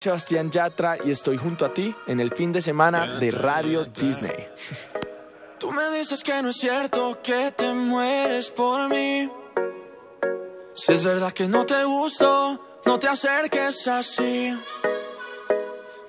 Sebastián 0.00 0.48
Yatra 0.48 0.96
y 1.04 1.10
estoy 1.10 1.36
junto 1.36 1.64
a 1.64 1.74
ti 1.74 1.92
en 2.06 2.20
el 2.20 2.32
fin 2.32 2.52
de 2.52 2.62
semana 2.62 3.18
de 3.18 3.32
Radio 3.32 3.84
Disney. 3.84 4.46
Tú 5.58 5.72
me 5.72 5.90
dices 5.90 6.22
que 6.22 6.40
no 6.40 6.50
es 6.50 6.56
cierto 6.56 7.18
que 7.20 7.50
te 7.50 7.72
mueres 7.72 8.52
por 8.52 8.88
mí. 8.88 9.28
Si 10.72 10.92
es 10.92 11.04
verdad 11.04 11.32
que 11.32 11.48
no 11.48 11.66
te 11.66 11.82
gusto, 11.82 12.80
no 12.86 13.00
te 13.00 13.08
acerques 13.08 13.88
así. 13.88 14.56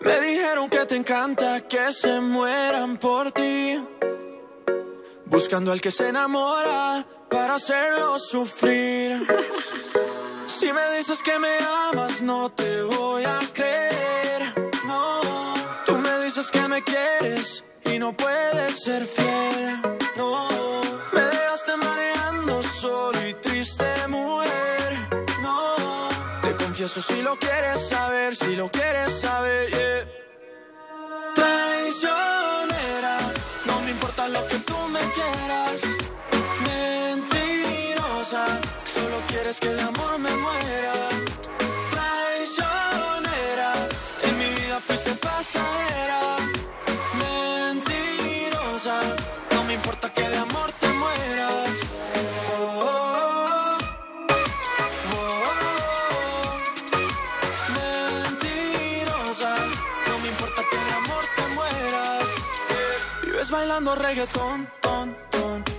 Me 0.00 0.20
dijeron 0.20 0.68
que 0.68 0.84
te 0.84 0.94
encanta 0.94 1.62
que 1.62 1.90
se 1.90 2.20
mueran 2.20 2.98
por 2.98 3.32
ti. 3.32 3.82
Buscando 5.24 5.72
al 5.72 5.80
que 5.80 5.90
se 5.90 6.08
enamora 6.08 7.06
para 7.30 7.54
hacerlo 7.54 8.18
sufrir. 8.18 9.26
Si 10.48 10.72
me 10.72 10.96
dices 10.96 11.22
que 11.22 11.38
me 11.38 11.56
amas, 11.90 12.22
no 12.22 12.50
te 12.50 12.82
voy 12.82 13.22
a 13.24 13.38
creer. 13.52 14.54
No, 14.86 15.20
tú 15.84 15.96
me 15.98 16.24
dices 16.24 16.50
que 16.50 16.60
me 16.68 16.82
quieres 16.82 17.64
y 17.84 17.98
no 17.98 18.12
puedes 18.16 18.82
ser 18.82 19.06
fiel. 19.06 19.76
No, 20.16 20.48
me 21.12 21.20
dejaste 21.20 21.76
mareando 21.76 22.62
solo 22.62 23.28
y 23.28 23.34
triste, 23.34 23.84
mujer. 24.08 24.96
No, 25.42 25.76
te 26.42 26.54
confieso 26.56 27.00
si 27.02 27.20
lo 27.20 27.36
quieres 27.36 27.86
saber, 27.86 28.34
si 28.34 28.56
lo 28.56 28.70
quieres 28.70 29.12
saber, 29.20 29.70
yeah. 29.70 30.08
Traicionera, 31.34 33.18
no 33.66 33.80
me 33.82 33.90
importa 33.90 34.28
lo 34.28 34.46
que 34.48 34.56
tú 34.60 34.76
me 34.88 35.00
quieras. 35.00 35.82
Mentirosa, 36.66 38.44
quieres 39.48 39.60
que 39.60 39.68
de 39.68 39.80
amor 39.80 40.18
me 40.18 40.30
muera. 40.30 40.92
Traicionera, 41.90 43.72
en 44.24 44.38
mi 44.38 44.46
vida 44.60 44.78
fuiste 44.80 45.12
pasajera. 45.14 46.36
Mentirosa, 47.24 49.00
no 49.54 49.64
me 49.64 49.74
importa 49.74 50.12
que 50.12 50.28
de 50.28 50.36
amor 50.36 50.70
te 50.80 50.88
mueras. 50.88 51.70
Oh, 52.52 52.82
oh, 52.84 53.78
oh. 55.14 56.48
Mentirosa, 57.78 59.52
no 60.08 60.18
me 60.18 60.28
importa 60.28 60.62
que 60.70 60.76
de 60.76 60.92
amor 61.02 61.24
te 61.36 61.44
mueras. 61.54 62.26
Vives 63.24 63.50
bailando 63.50 63.94
reggaetón, 63.94 64.68
ton, 64.82 65.16
ton, 65.27 65.27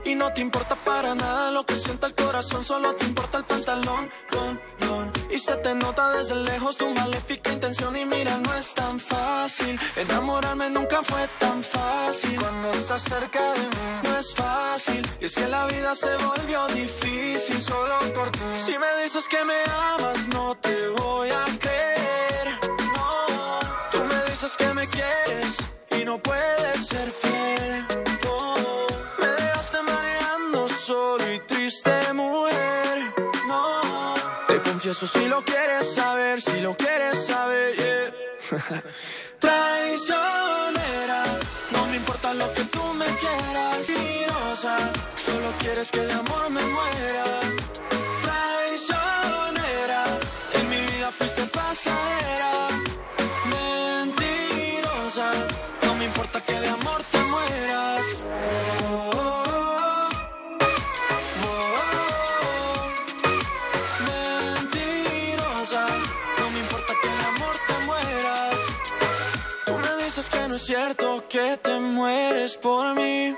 y 0.10 0.16
no 0.16 0.34
te 0.34 0.42
importa 0.42 0.76
para 0.76 1.14
nada 1.14 1.52
lo 1.52 1.64
que 1.66 1.76
sienta 1.76 2.08
el 2.08 2.16
corazón, 2.16 2.64
solo 2.64 2.94
te 2.96 3.06
importa 3.06 3.38
el 3.38 3.44
pantalón, 3.44 4.10
don, 4.32 4.60
don. 4.80 5.12
Y 5.30 5.38
se 5.38 5.56
te 5.58 5.76
nota 5.76 6.12
desde 6.18 6.36
lejos 6.36 6.78
tu 6.78 6.90
maléfica 6.90 7.52
intención 7.52 7.96
y 7.96 8.06
mira, 8.06 8.38
no 8.38 8.52
es 8.56 8.74
tan 8.74 9.00
fácil. 9.00 9.80
Enamorarme 9.96 10.70
nunca 10.72 11.04
fue 11.04 11.28
tan 11.38 11.62
fácil. 11.64 12.40
Cuando 12.40 12.72
estás 12.72 13.04
cerca 13.04 13.54
de 13.54 13.60
mí, 13.60 14.00
no 14.04 14.18
es 14.18 14.34
fácil. 14.34 15.08
Y 15.22 15.26
es 15.26 15.36
que 15.36 15.48
la 15.48 15.66
vida 15.68 15.94
se 15.94 16.16
volvió 16.18 16.68
difícil 16.68 17.62
solo 17.62 17.96
por 18.16 18.32
ti. 18.32 18.40
Si 18.66 18.78
me 18.78 19.04
dices 19.04 19.28
que 19.28 19.44
me 19.46 19.60
amas, 19.94 20.28
no 20.30 20.56
te 20.56 20.79
solo 31.10 31.34
y 31.34 31.40
triste, 31.40 32.14
mujer. 32.14 32.98
No, 33.48 33.82
te 34.48 34.60
confieso 34.62 35.08
si 35.08 35.28
lo 35.28 35.42
quieres 35.44 35.94
saber, 35.96 36.42
si 36.42 36.62
lo 36.62 36.76
quieres 36.76 37.26
saber, 37.26 37.76
yeah. 37.78 38.14
Traicionera, 39.40 41.24
no 41.72 41.86
me 41.88 41.96
importa 41.98 42.34
lo 42.34 42.54
que 42.54 42.64
tú 42.66 42.84
me 42.94 43.06
quieras. 43.22 43.88
Mentirosa, 43.88 44.76
solo 45.26 45.50
quieres 45.62 45.90
que 45.92 46.02
de 46.02 46.14
amor 46.14 46.50
me 46.50 46.62
muera. 46.76 47.26
Traicionera, 48.26 50.04
en 50.58 50.70
mi 50.70 50.80
vida 50.92 51.10
fuiste 51.18 51.44
pasajera. 51.58 52.54
Mentirosa, 53.56 55.28
no 55.86 55.96
me 55.96 56.06
importa 56.06 56.42
que 56.42 56.60
de 56.60 56.70
amor 56.70 57.02
te 57.12 57.19
No 65.72 66.50
me 66.50 66.60
importa 66.62 66.94
que 67.00 67.08
de 67.08 67.26
amor 67.26 67.56
te 67.68 67.74
mueras. 67.86 68.56
Tú 69.68 69.74
me 69.78 70.04
dices 70.04 70.28
que 70.28 70.48
no 70.48 70.56
es 70.56 70.66
cierto 70.66 71.28
que 71.30 71.58
te 71.58 71.80
mueres 71.80 72.58
por 72.58 72.96
mí. 72.96 73.36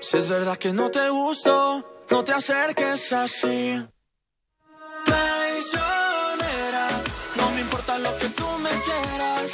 Si 0.00 0.16
es 0.16 0.30
verdad 0.30 0.56
que 0.56 0.72
no 0.72 0.90
te 0.90 1.10
gusto, 1.10 1.84
no 2.08 2.24
te 2.24 2.32
acerques 2.32 3.12
así. 3.12 3.86
Traicionera, 5.04 6.88
no 7.36 7.50
me 7.50 7.60
importa 7.60 7.98
lo 7.98 8.16
que 8.16 8.28
tú 8.30 8.46
me 8.58 8.70
quieras. 8.70 9.52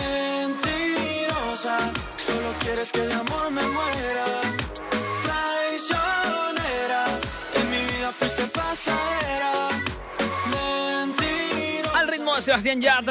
Mentirosa, 0.00 1.78
solo 2.16 2.52
quieres 2.58 2.90
que 2.90 3.02
de 3.02 3.14
amor 3.14 3.52
me 3.52 3.62
muera. 3.62 4.26
Sebastián 12.40 12.80
Yatra 12.80 13.02